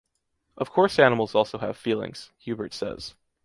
Of 0.57 0.71
course 0.71 0.97
animals 0.97 1.35
also 1.35 1.59
have 1.59 1.77
feelings” 1.77 2.31
Hubert 2.39 2.73
says. 2.73 3.13